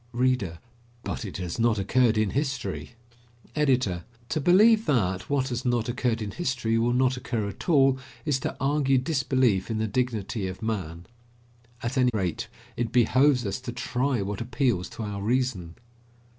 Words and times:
READER: 0.13 0.57
But 1.03 1.25
it 1.25 1.37
has 1.37 1.59
not 1.59 1.77
occurred 1.77 2.17
in 2.17 2.31
history! 2.31 2.93
EDITOR: 3.55 4.03
To 4.29 4.41
believe 4.41 4.87
that, 4.87 5.29
what 5.29 5.49
has 5.49 5.63
not 5.63 5.87
occurred 5.87 6.23
in 6.23 6.31
history 6.31 6.75
will 6.79 6.91
not 6.91 7.17
occur 7.17 7.47
at 7.47 7.69
all, 7.69 7.99
is 8.25 8.39
to 8.39 8.57
argue 8.59 8.97
disbelief 8.97 9.69
in 9.69 9.77
the 9.77 9.85
dignity 9.85 10.47
of 10.47 10.63
man. 10.63 11.05
At 11.83 11.99
any 11.99 12.09
rate, 12.15 12.47
it 12.75 12.91
behoves 12.91 13.45
us 13.45 13.61
to 13.61 13.71
try 13.71 14.23
what 14.23 14.41
appeals 14.41 14.89
to 14.89 15.03
our 15.03 15.21
reason. 15.21 15.75